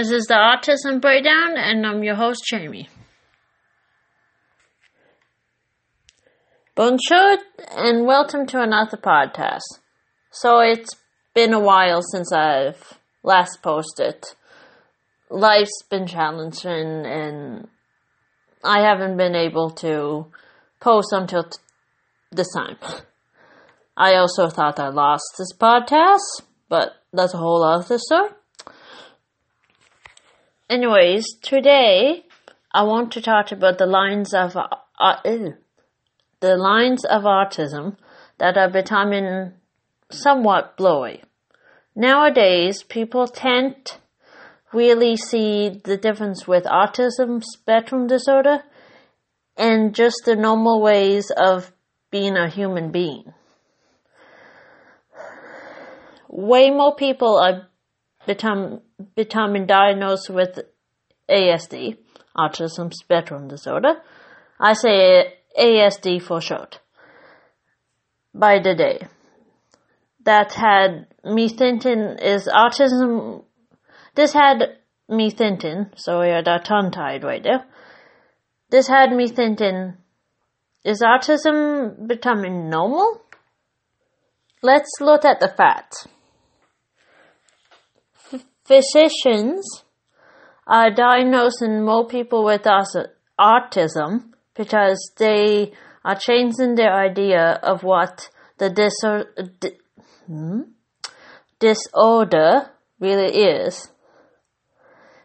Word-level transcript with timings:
This 0.00 0.12
is 0.12 0.26
the 0.28 0.34
Autism 0.34 0.98
Breakdown, 0.98 1.58
and 1.58 1.86
I'm 1.86 2.02
your 2.02 2.14
host, 2.14 2.40
Jamie. 2.48 2.88
Bonjour, 6.74 7.36
and 7.76 8.06
welcome 8.06 8.46
to 8.46 8.62
another 8.62 8.96
podcast. 8.96 9.60
So, 10.30 10.60
it's 10.60 10.96
been 11.34 11.52
a 11.52 11.60
while 11.60 12.00
since 12.00 12.32
I've 12.32 12.98
last 13.22 13.58
posted. 13.62 14.24
Life's 15.28 15.82
been 15.90 16.06
challenging, 16.06 17.04
and 17.04 17.68
I 18.64 18.80
haven't 18.80 19.18
been 19.18 19.34
able 19.34 19.68
to 19.84 20.28
post 20.80 21.12
until 21.12 21.44
t- 21.44 21.58
this 22.32 22.50
time. 22.54 22.78
I 23.98 24.14
also 24.14 24.48
thought 24.48 24.80
I 24.80 24.88
lost 24.88 25.34
this 25.36 25.52
podcast, 25.52 26.40
but 26.70 26.94
that's 27.12 27.34
a 27.34 27.36
whole 27.36 27.62
other 27.62 27.98
story. 27.98 28.30
Anyways, 30.70 31.24
today 31.42 32.26
I 32.70 32.84
want 32.84 33.10
to 33.14 33.20
talk 33.20 33.50
about 33.50 33.78
the 33.78 33.86
lines 33.86 34.32
of 34.32 34.56
uh, 34.56 35.16
the 35.24 36.56
lines 36.56 37.04
of 37.04 37.24
autism 37.24 37.96
that 38.38 38.56
are 38.56 38.70
becoming 38.70 39.54
somewhat 40.12 40.76
blurry. 40.76 41.24
Nowadays, 41.96 42.84
people 42.84 43.26
tend 43.26 43.98
really 44.72 45.16
see 45.16 45.70
the 45.82 45.96
difference 45.96 46.46
with 46.46 46.62
autism 46.66 47.42
spectrum 47.42 48.06
disorder 48.06 48.62
and 49.56 49.92
just 49.92 50.22
the 50.24 50.36
normal 50.36 50.80
ways 50.80 51.32
of 51.36 51.72
being 52.12 52.36
a 52.36 52.48
human 52.48 52.92
being. 52.92 53.34
Way 56.28 56.70
more 56.70 56.94
people 56.94 57.40
are 57.40 57.69
becoming 59.16 59.66
diagnosed 59.66 60.30
with 60.30 60.60
ASD, 61.28 61.96
autism 62.36 62.92
spectrum 62.92 63.48
disorder. 63.48 63.94
I 64.58 64.74
say 64.74 65.34
ASD 65.58 66.22
for 66.22 66.40
short. 66.40 66.80
By 68.34 68.58
the 68.60 68.74
day. 68.74 69.06
That 70.24 70.52
had 70.52 71.06
me 71.24 71.48
thinking 71.48 72.18
is 72.20 72.46
autism, 72.46 73.44
this 74.14 74.32
had 74.32 74.76
me 75.08 75.30
thinking, 75.30 75.86
sorry 75.96 76.32
I 76.32 76.42
got 76.42 76.64
tongue 76.64 76.90
tied 76.90 77.24
right 77.24 77.42
there. 77.42 77.64
This 78.70 78.86
had 78.86 79.12
me 79.12 79.28
thinking, 79.28 79.94
is 80.84 81.02
autism 81.02 82.06
becoming 82.06 82.68
normal? 82.68 83.22
Let's 84.62 84.90
look 85.00 85.24
at 85.24 85.40
the 85.40 85.48
facts 85.48 86.06
physicians 88.70 89.82
are 90.64 90.92
diagnosing 90.92 91.84
more 91.84 92.06
people 92.06 92.44
with 92.44 92.62
autism 92.62 94.30
because 94.54 95.12
they 95.16 95.72
are 96.04 96.14
changing 96.14 96.76
their 96.76 96.94
idea 96.94 97.58
of 97.64 97.82
what 97.82 98.30
the 98.58 98.70
disorder, 98.70 99.50
di- 99.58 99.78
hmm? 100.26 100.60
disorder 101.58 102.70
really 103.00 103.32
is. 103.42 103.90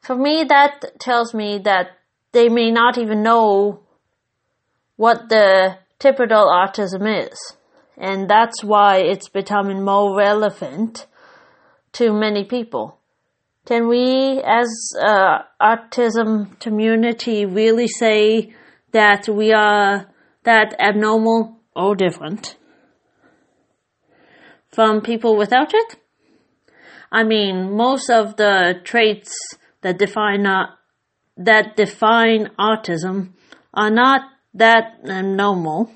For 0.00 0.16
me, 0.16 0.44
that 0.48 0.98
tells 0.98 1.32
me 1.32 1.60
that 1.64 1.90
they 2.32 2.48
may 2.48 2.72
not 2.72 2.98
even 2.98 3.22
know 3.22 3.84
what 4.96 5.28
the 5.28 5.78
typical 6.00 6.46
autism 6.46 7.28
is. 7.28 7.38
And 7.96 8.28
that's 8.28 8.64
why 8.64 8.96
it's 8.96 9.28
becoming 9.28 9.84
more 9.84 10.16
relevant 10.16 11.06
to 11.92 12.12
many 12.12 12.44
people. 12.44 12.97
Can 13.68 13.86
we, 13.86 14.40
as 14.42 14.94
a 14.98 15.44
autism 15.60 16.58
community, 16.58 17.44
really 17.44 17.86
say 17.86 18.54
that 18.92 19.28
we 19.28 19.52
are 19.52 20.06
that 20.44 20.74
abnormal 20.80 21.60
or 21.76 21.94
different 21.94 22.56
from 24.72 25.02
people 25.02 25.36
without 25.36 25.74
it? 25.74 25.96
I 27.12 27.24
mean, 27.24 27.76
most 27.76 28.08
of 28.08 28.36
the 28.36 28.80
traits 28.84 29.36
that 29.82 29.98
define 29.98 30.46
uh, 30.46 30.68
that 31.36 31.76
define 31.76 32.48
autism 32.58 33.34
are 33.74 33.90
not 33.90 34.22
that 34.54 34.98
abnormal. 35.04 35.92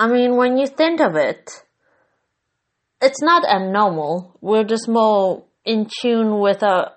I 0.00 0.06
mean, 0.06 0.36
when 0.36 0.56
you 0.56 0.68
think 0.68 1.02
of 1.02 1.16
it, 1.16 1.50
it's 3.02 3.20
not 3.20 3.44
abnormal. 3.46 4.38
We're 4.40 4.64
just 4.64 4.88
more 4.88 5.44
in 5.64 5.88
tune 6.00 6.38
with 6.38 6.62
our, 6.62 6.92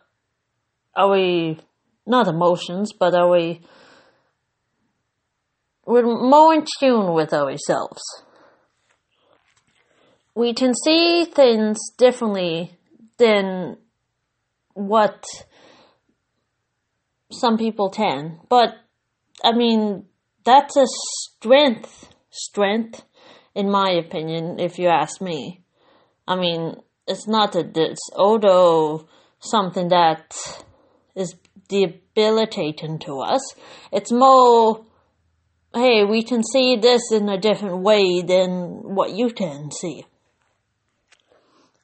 our 0.96 1.56
not 2.06 2.28
emotions, 2.28 2.94
but 2.94 3.14
our 3.14 3.58
we're 5.86 6.04
more 6.04 6.54
in 6.54 6.66
tune 6.80 7.14
with 7.14 7.32
ourselves. 7.32 8.02
We 10.34 10.54
can 10.54 10.74
see 10.74 11.26
things 11.26 11.80
differently 11.98 12.78
than 13.18 13.78
what 14.74 15.24
some 17.32 17.58
people 17.58 17.90
can, 17.90 18.40
but 18.50 18.76
I 19.44 19.54
mean 19.54 20.06
that's 20.44 20.76
a 20.76 20.86
strength, 20.88 22.10
strength, 22.30 23.04
in 23.54 23.70
my 23.70 23.92
opinion, 23.92 24.60
if 24.60 24.78
you 24.78 24.88
ask 24.88 25.22
me. 25.22 25.62
I 26.28 26.36
mean, 26.36 26.76
it's 27.08 27.28
not 27.28 27.56
it's 27.56 28.10
although 28.16 29.08
something 29.40 29.90
that 29.90 30.36
is 31.16 31.36
debilitating 31.68 33.00
to 33.00 33.20
us. 33.20 33.56
It's 33.92 34.12
more, 34.12 34.86
hey, 35.74 36.04
we 36.04 36.24
can 36.24 36.44
see 36.44 36.76
this 36.76 37.12
in 37.12 37.30
a 37.30 37.40
different 37.40 37.82
way 37.82 38.22
than 38.22 38.96
what 38.96 39.12
you 39.12 39.30
can 39.30 39.72
see. 39.72 40.06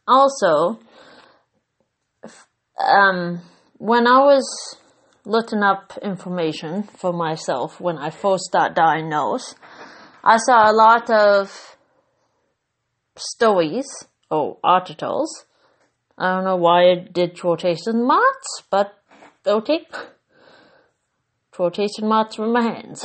Also, 0.08 0.80
um, 2.80 3.42
when 3.78 4.08
I 4.08 4.20
was 4.20 4.78
looking 5.24 5.62
up 5.62 5.98
information 6.02 6.84
for 6.84 7.14
myself 7.14 7.80
when 7.80 7.98
I 7.98 8.10
first 8.10 8.50
got 8.52 8.76
diagnosed, 8.76 9.56
I 10.24 10.38
saw 10.38 10.70
a 10.70 10.74
lot 10.74 11.10
of 11.10 11.78
stories 13.16 13.88
oh, 14.32 14.58
articles. 14.64 15.46
I 16.18 16.36
don't 16.36 16.46
know 16.46 16.56
why 16.56 16.90
I 16.92 16.96
did 16.96 17.40
quotation 17.40 18.08
marks, 18.08 18.64
but 18.72 18.94
okay. 19.46 19.86
Quotation 21.52 22.08
marks 22.08 22.38
hands. 22.38 23.04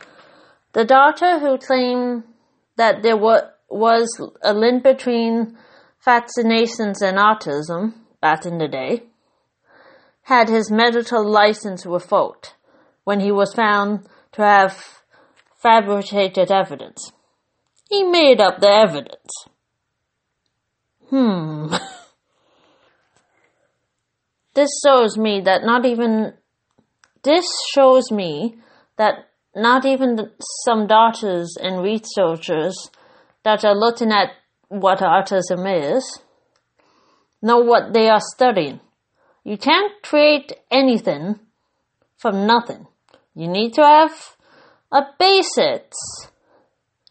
the 0.72 0.84
doctor 0.84 1.38
who 1.38 1.58
claimed 1.58 2.24
that 2.76 3.02
there 3.02 3.16
was 3.16 4.08
a 4.42 4.54
link 4.54 4.84
between 4.84 5.56
vaccinations 6.06 7.02
and 7.02 7.18
autism 7.18 7.94
back 8.20 8.44
in 8.44 8.58
the 8.58 8.68
day 8.68 9.02
had 10.22 10.48
his 10.48 10.70
medical 10.70 11.28
license 11.28 11.84
revoked 11.86 12.54
when 13.04 13.20
he 13.20 13.32
was 13.32 13.54
found 13.54 14.06
to 14.32 14.42
have 14.42 15.02
fabricated 15.60 16.50
evidence. 16.50 17.12
He 17.88 18.04
made 18.04 18.40
up 18.40 18.60
the 18.60 18.68
evidence. 18.68 19.30
Hmm. 21.10 21.68
this 24.54 24.70
shows 24.84 25.18
me 25.18 25.40
that 25.40 25.64
not 25.64 25.84
even, 25.84 26.34
this 27.22 27.46
shows 27.74 28.10
me 28.10 28.56
that 28.96 29.28
not 29.54 29.84
even 29.84 30.30
some 30.64 30.86
doctors 30.86 31.56
and 31.60 31.82
researchers 31.82 32.90
that 33.42 33.64
are 33.64 33.74
looking 33.74 34.12
at 34.12 34.30
what 34.68 35.00
autism 35.00 35.96
is 35.96 36.20
know 37.42 37.58
what 37.58 37.92
they 37.92 38.08
are 38.08 38.20
studying. 38.20 38.80
You 39.42 39.56
can't 39.56 39.92
create 40.02 40.52
anything 40.70 41.40
from 42.16 42.46
nothing. 42.46 42.86
You 43.34 43.48
need 43.48 43.74
to 43.74 43.82
have 43.82 44.36
a 44.92 45.02
basis 45.18 46.28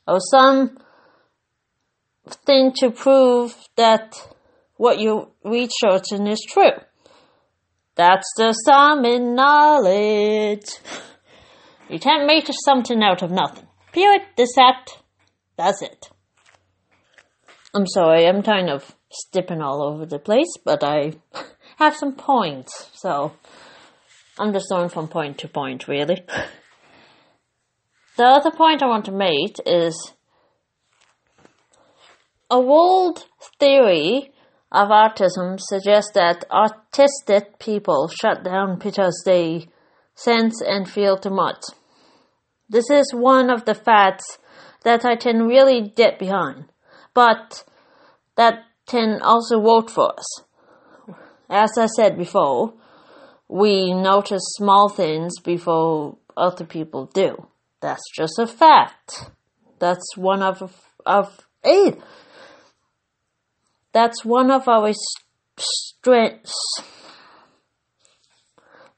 or 0.07 0.19
some 0.19 0.77
thing 2.33 2.73
to 2.77 2.91
prove 2.91 3.55
that 3.75 4.15
what 4.77 4.99
you're 4.99 5.27
researching 5.43 6.27
is 6.27 6.45
true. 6.47 6.71
That's 7.95 8.31
the 8.37 8.53
sum 8.53 9.05
in 9.05 9.35
knowledge. 9.35 10.69
You 11.89 11.99
can't 11.99 12.25
make 12.25 12.47
something 12.65 13.03
out 13.03 13.21
of 13.21 13.31
nothing. 13.31 13.67
Period. 13.91 14.21
This, 14.37 14.53
that, 14.55 14.89
that's 15.57 15.81
it. 15.81 16.09
I'm 17.73 17.85
sorry, 17.87 18.25
I'm 18.27 18.41
kind 18.41 18.69
of 18.69 18.95
stepping 19.11 19.61
all 19.61 19.81
over 19.81 20.05
the 20.05 20.19
place, 20.19 20.55
but 20.63 20.83
I 20.83 21.13
have 21.77 21.95
some 21.95 22.15
points, 22.15 22.89
so 22.93 23.33
I'm 24.39 24.53
just 24.53 24.69
going 24.69 24.89
from 24.89 25.07
point 25.07 25.39
to 25.39 25.47
point, 25.47 25.87
really. 25.87 26.23
The 28.17 28.25
other 28.25 28.51
point 28.51 28.83
I 28.83 28.87
want 28.87 29.05
to 29.05 29.13
make 29.13 29.55
is 29.65 30.11
a 32.49 32.59
world 32.59 33.25
theory 33.59 34.31
of 34.71 34.89
autism 34.89 35.59
suggests 35.59 36.11
that 36.13 36.45
autistic 36.49 37.59
people 37.59 38.07
shut 38.07 38.43
down 38.43 38.79
because 38.79 39.21
they 39.25 39.67
sense 40.15 40.61
and 40.61 40.89
feel 40.89 41.17
too 41.17 41.29
much. 41.29 41.61
This 42.69 42.89
is 42.89 43.11
one 43.13 43.49
of 43.49 43.65
the 43.65 43.73
facts 43.73 44.37
that 44.83 45.05
I 45.05 45.15
can 45.15 45.47
really 45.47 45.89
get 45.95 46.19
behind, 46.19 46.65
but 47.13 47.63
that 48.35 48.65
can 48.87 49.21
also 49.21 49.59
vote 49.61 49.89
for 49.89 50.13
us. 50.13 50.43
As 51.49 51.71
I 51.77 51.87
said 51.87 52.17
before, 52.17 52.73
we 53.47 53.93
notice 53.93 54.43
small 54.57 54.89
things 54.89 55.39
before 55.39 56.17
other 56.37 56.65
people 56.65 57.07
do. 57.07 57.47
That's 57.81 58.03
just 58.15 58.37
a 58.39 58.45
fact. 58.45 59.31
That's 59.79 60.15
one 60.15 60.43
of 60.43 60.61
of 61.05 61.39
eh, 61.63 61.91
that's 63.91 64.23
one 64.23 64.51
of 64.51 64.67
our 64.67 64.91
strengths. 65.57 66.55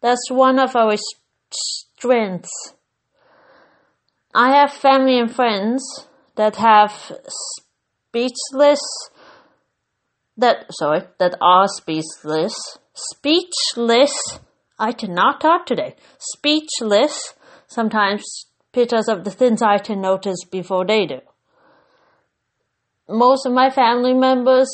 That's 0.01 0.29
one 0.29 0.59
of 0.59 0.75
our 0.75 0.95
strengths. 1.51 2.73
I 4.33 4.55
have 4.55 4.73
family 4.73 5.19
and 5.19 5.33
friends 5.33 5.83
that 6.35 6.55
have 6.55 7.11
speechless 8.07 8.79
that 10.37 10.65
sorry 10.71 11.03
that 11.19 11.35
are 11.41 11.67
speechless. 11.67 12.55
Speechless. 12.93 14.13
I 14.79 14.91
cannot 14.93 15.41
talk 15.41 15.65
today. 15.65 15.95
Speechless. 16.17 17.33
Sometimes 17.67 18.23
because 18.73 19.07
of 19.07 19.23
the 19.23 19.31
things 19.31 19.61
I 19.61 19.77
can 19.77 20.01
notice 20.01 20.43
before 20.43 20.85
they 20.85 21.05
do 21.05 21.19
most 23.11 23.45
of 23.45 23.53
my 23.53 23.69
family 23.69 24.13
members, 24.13 24.69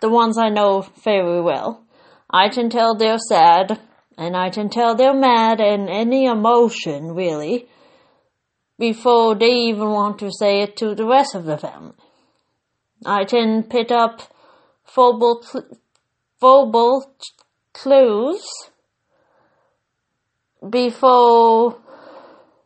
the 0.00 0.08
ones 0.08 0.38
I 0.38 0.48
know 0.48 0.86
very 1.04 1.40
well, 1.40 1.84
I 2.30 2.48
can 2.48 2.70
tell 2.70 2.94
they're 2.94 3.18
sad 3.18 3.80
and 4.16 4.36
I 4.36 4.50
can 4.50 4.68
tell 4.68 4.94
they're 4.94 5.14
mad 5.14 5.60
and 5.60 5.88
any 5.88 6.26
emotion 6.26 7.14
really 7.14 7.68
before 8.78 9.34
they 9.34 9.50
even 9.50 9.90
want 9.90 10.18
to 10.20 10.30
say 10.30 10.62
it 10.62 10.76
to 10.78 10.94
the 10.94 11.06
rest 11.06 11.34
of 11.34 11.44
the 11.44 11.58
family. 11.58 11.94
I 13.04 13.24
can 13.24 13.64
pick 13.64 13.90
up 13.90 14.22
verbal, 14.94 15.42
verbal 16.40 17.14
clues 17.72 18.44
before 20.68 21.78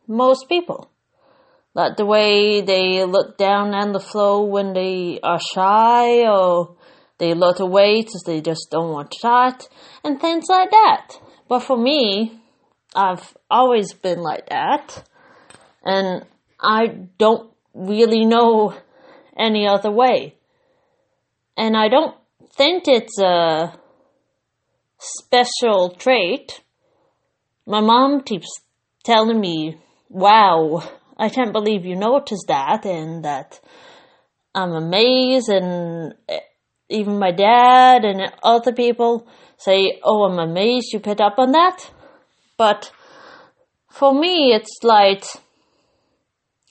most 0.07 0.49
people. 0.49 0.89
Like 1.75 1.97
the 1.97 2.05
way 2.05 2.61
they 2.61 3.03
look 3.03 3.37
down 3.37 3.73
on 3.73 3.93
the 3.93 3.99
floor 3.99 4.49
when 4.49 4.73
they 4.73 5.19
are 5.23 5.39
shy 5.53 6.27
or 6.27 6.75
they 7.17 7.33
look 7.33 7.59
away 7.59 8.01
because 8.01 8.23
they 8.25 8.41
just 8.41 8.67
don't 8.69 8.91
want 8.91 9.11
to 9.11 9.17
chat 9.21 9.67
and 10.03 10.19
things 10.19 10.45
like 10.49 10.69
that. 10.69 11.17
But 11.47 11.59
for 11.59 11.77
me, 11.77 12.39
I've 12.95 13.35
always 13.49 13.93
been 13.93 14.19
like 14.21 14.49
that 14.49 15.03
and 15.83 16.25
I 16.59 16.87
don't 17.17 17.51
really 17.73 18.25
know 18.25 18.75
any 19.37 19.67
other 19.67 19.91
way. 19.91 20.35
And 21.57 21.75
I 21.75 21.87
don't 21.87 22.15
think 22.55 22.83
it's 22.87 23.19
a 23.19 23.73
special 24.99 25.89
trait. 25.89 26.61
My 27.65 27.81
mom 27.81 28.21
keeps 28.21 28.47
telling 29.03 29.39
me, 29.39 29.77
wow, 30.09 30.83
I 31.17 31.29
can't 31.29 31.53
believe 31.53 31.85
you 31.85 31.95
noticed 31.95 32.45
that 32.47 32.85
and 32.85 33.23
that 33.23 33.59
I'm 34.55 34.71
amazed 34.71 35.49
and 35.49 36.13
eh, 36.27 36.39
even 36.89 37.19
my 37.19 37.31
dad 37.31 38.03
and 38.05 38.31
other 38.41 38.73
people 38.73 39.27
say, 39.57 39.99
oh, 40.03 40.23
I'm 40.23 40.39
amazed 40.39 40.87
you 40.91 40.99
picked 40.99 41.21
up 41.21 41.35
on 41.37 41.51
that. 41.51 41.89
But 42.57 42.91
for 43.89 44.13
me, 44.13 44.53
it's 44.53 44.79
like, 44.83 45.23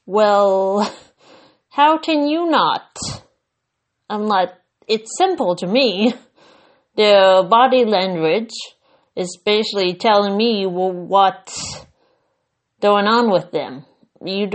well, 0.06 0.93
how 1.69 1.99
can 1.99 2.27
you 2.27 2.50
not? 2.50 2.97
I'm 4.11 4.27
like, 4.27 4.50
it's 4.89 5.17
simple 5.17 5.56
to 5.56 5.67
me. 5.67 6.15
Their 6.97 7.43
body 7.44 7.85
language 7.85 8.53
is 9.17 9.39
basically 9.44 9.94
telling 9.94 10.37
me 10.37 10.67
what's 10.67 11.87
going 12.81 13.06
on 13.06 13.31
with 13.31 13.50
them 13.53 13.87
you 14.27 14.49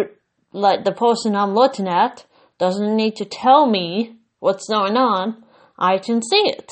like 0.51 0.83
the 0.83 0.91
person 0.91 1.35
I'm 1.35 1.53
looking 1.53 1.87
at 1.87 2.25
doesn't 2.57 2.95
need 2.95 3.15
to 3.17 3.25
tell 3.25 3.67
me 3.67 4.17
what's 4.39 4.67
going 4.67 4.97
on. 4.97 5.43
I 5.77 5.97
can 5.99 6.21
see 6.21 6.43
it. 6.47 6.71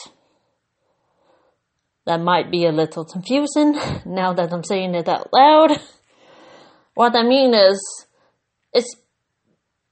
That 2.06 2.22
might 2.22 2.52
be 2.52 2.66
a 2.66 2.72
little 2.72 3.06
confusing 3.06 3.78
now 4.06 4.34
that 4.34 4.54
I'm 4.54 4.64
saying 4.64 4.96
it 4.96 5.08
out 5.08 5.30
loud. 5.34 5.80
What 6.94 7.16
I 7.16 7.24
mean 7.24 7.54
is, 7.54 8.08
it's 8.74 8.96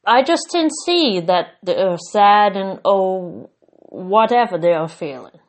I 0.06 0.24
just 0.24 0.50
can 0.52 0.70
see 0.86 1.22
that 1.22 1.56
they're 1.64 1.98
sad 1.98 2.56
and 2.56 2.80
oh 2.86 3.50
whatever 3.90 4.58
they 4.58 4.74
are 4.74 4.88
feeling. 4.88 5.40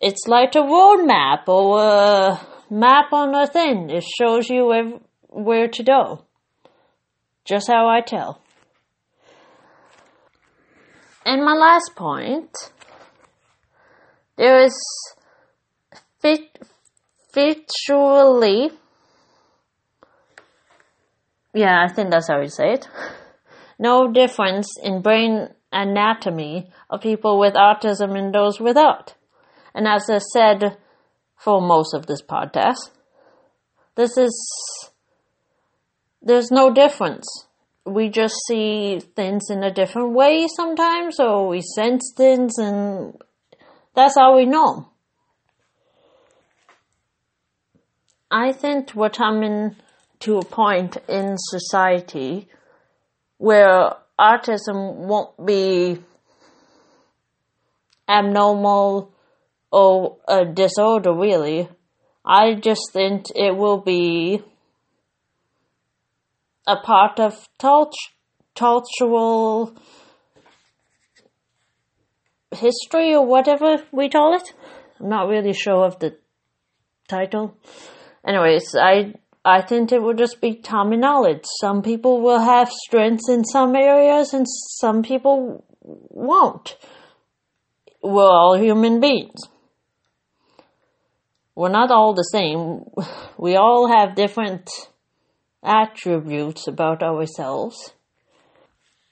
It's 0.00 0.26
like 0.28 0.54
a 0.54 0.62
road 0.62 1.04
map 1.04 1.48
or 1.48 1.80
a 1.80 2.40
map 2.70 3.12
on 3.12 3.34
a 3.34 3.46
thing. 3.46 3.90
It 3.90 4.04
shows 4.04 4.48
you 4.48 4.72
where 5.28 5.68
to 5.68 5.82
go. 5.82 6.24
Just 7.44 7.68
how 7.68 7.88
I 7.88 8.00
tell. 8.00 8.42
And 11.24 11.44
my 11.44 11.54
last 11.54 11.92
point, 11.94 12.50
there 14.36 14.62
is 14.62 14.74
fit, 16.20 16.58
visually, 17.34 18.70
yeah, 21.54 21.84
I 21.84 21.92
think 21.92 22.10
that's 22.10 22.28
how 22.28 22.40
you 22.40 22.48
say 22.48 22.72
it, 22.72 22.88
no 23.78 24.10
difference 24.10 24.76
in 24.82 25.02
brain 25.02 25.48
anatomy 25.70 26.70
of 26.88 27.02
people 27.02 27.38
with 27.38 27.54
autism 27.54 28.18
and 28.18 28.34
those 28.34 28.58
without. 28.60 29.14
And 29.74 29.86
as 29.86 30.08
I 30.10 30.18
said 30.18 30.78
for 31.36 31.60
most 31.60 31.94
of 31.94 32.06
this 32.06 32.22
podcast, 32.22 32.90
this 33.94 34.16
is 34.16 34.87
there's 36.22 36.50
no 36.50 36.72
difference. 36.72 37.26
We 37.84 38.08
just 38.10 38.34
see 38.46 39.00
things 39.00 39.50
in 39.50 39.62
a 39.62 39.72
different 39.72 40.12
way 40.12 40.46
sometimes, 40.54 41.18
or 41.18 41.48
we 41.48 41.62
sense 41.62 42.12
things, 42.16 42.58
and 42.58 43.14
that's 43.94 44.16
how 44.16 44.36
we 44.36 44.44
know. 44.44 44.90
I 48.30 48.52
think 48.52 48.94
we're 48.94 49.08
coming 49.08 49.76
to 50.20 50.38
a 50.38 50.44
point 50.44 50.98
in 51.08 51.36
society 51.38 52.48
where 53.38 53.94
autism 54.18 54.96
won't 55.06 55.46
be 55.46 55.98
abnormal 58.08 59.14
or 59.70 60.18
a 60.26 60.44
disorder, 60.44 61.14
really. 61.14 61.68
I 62.24 62.54
just 62.54 62.92
think 62.92 63.26
it 63.34 63.56
will 63.56 63.80
be 63.80 64.42
a 66.68 66.76
part 66.76 67.18
of 67.18 67.48
cultural 68.54 69.74
history 72.54 73.14
or 73.14 73.26
whatever 73.26 73.82
we 73.90 74.08
call 74.10 74.36
it. 74.36 74.52
I'm 75.00 75.08
not 75.08 75.28
really 75.28 75.54
sure 75.54 75.84
of 75.86 75.98
the 75.98 76.16
title. 77.08 77.56
Anyways, 78.26 78.76
I 78.76 79.14
I 79.44 79.62
think 79.62 79.92
it 79.92 80.02
will 80.02 80.14
just 80.14 80.42
be 80.42 80.56
common 80.56 81.00
knowledge. 81.00 81.44
Some 81.60 81.80
people 81.80 82.20
will 82.20 82.40
have 82.40 82.70
strengths 82.70 83.30
in 83.30 83.44
some 83.44 83.74
areas 83.74 84.34
and 84.34 84.46
some 84.80 85.02
people 85.02 85.64
won't. 85.80 86.76
We're 88.02 88.30
all 88.30 88.58
human 88.58 89.00
beings. 89.00 89.40
We're 91.54 91.70
not 91.70 91.90
all 91.90 92.14
the 92.14 92.28
same. 92.30 92.84
We 93.38 93.54
all 93.54 93.88
have 93.88 94.16
different 94.16 94.68
attributes 95.68 96.66
about 96.66 97.02
ourselves. 97.02 97.92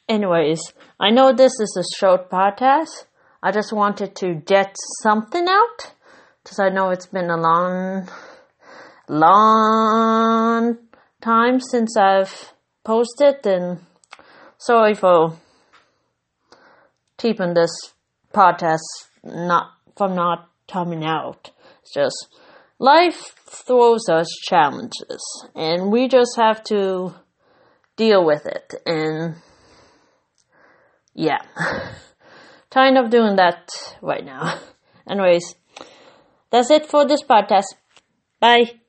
Anyways, 0.08 0.60
I 0.98 1.10
know 1.10 1.32
this 1.32 1.52
is 1.60 1.76
a 1.78 1.98
short 1.98 2.30
podcast. 2.30 3.04
I 3.42 3.52
just 3.52 3.72
wanted 3.72 4.16
to 4.16 4.34
get 4.34 4.74
something 5.02 5.46
out 5.46 5.92
because 6.42 6.58
I 6.58 6.70
know 6.70 6.90
it's 6.90 7.06
been 7.06 7.28
a 7.28 7.36
long, 7.36 8.08
long 9.08 10.78
time 11.20 11.60
since 11.60 11.96
I've 11.96 12.52
posted 12.84 13.46
and 13.46 13.80
sorry 14.58 14.94
for 14.94 15.36
keeping 17.18 17.54
this 17.54 17.72
podcast 18.32 18.86
not 19.24 19.72
from 19.96 20.14
not 20.14 20.48
coming 20.70 21.04
out. 21.04 21.50
It's 21.82 21.92
just 21.92 22.28
life 22.78 23.34
throws 23.46 24.08
us 24.08 24.28
challenges 24.48 25.22
and 25.54 25.90
we 25.90 26.08
just 26.08 26.36
have 26.36 26.62
to 26.64 27.14
deal 27.96 28.24
with 28.24 28.44
it 28.46 28.74
and 28.84 29.36
yeah 31.14 31.38
kind 32.76 32.98
of 32.98 33.10
doing 33.10 33.36
that 33.36 33.70
right 34.02 34.24
now. 34.24 34.58
Anyways, 35.08 35.54
that's 36.50 36.70
it 36.70 36.86
for 36.86 37.06
this 37.06 37.22
podcast. 37.22 37.72
Bye. 38.38 38.80